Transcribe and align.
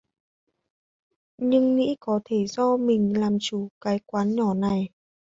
Nhưng 1.37 1.75
nghĩ 1.75 1.95
có 1.99 2.19
thể 2.25 2.45
do 2.47 2.77
mình 2.77 3.19
làm 3.19 3.37
chủ 3.41 3.69
cái 3.81 3.99
quán 4.05 4.35
nhỏ 4.35 4.53
này 4.53 4.87